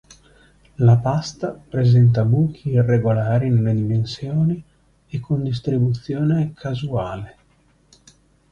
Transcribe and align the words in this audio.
La 0.87 0.93
pasta 1.07 1.49
presenta 1.73 2.23
buchi 2.31 2.71
irregolari 2.71 3.51
nelle 3.51 3.75
dimensioni 3.75 4.63
e 5.07 5.19
con 5.19 5.43
distribuzione 5.43 6.53
casuale. 6.55 7.37